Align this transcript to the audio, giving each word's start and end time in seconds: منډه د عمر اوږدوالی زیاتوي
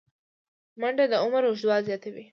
منډه 0.79 1.05
د 1.11 1.13
عمر 1.23 1.43
اوږدوالی 1.47 1.85
زیاتوي 1.87 2.25